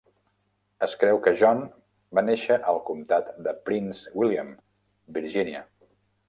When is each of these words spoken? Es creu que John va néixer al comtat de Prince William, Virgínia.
Es 0.85 0.93
creu 1.01 1.19
que 1.27 1.33
John 1.41 1.61
va 2.19 2.23
néixer 2.29 2.57
al 2.71 2.81
comtat 2.87 3.29
de 3.49 3.53
Prince 3.69 4.15
William, 4.23 4.51
Virgínia. 5.21 5.63